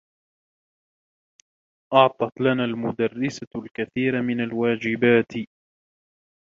أعطت 1.93 2.41
لنا 2.41 2.65
المدرسة 2.65 3.47
الكثير 3.57 4.21
من 4.21 4.43
الواجبات. 4.43 5.47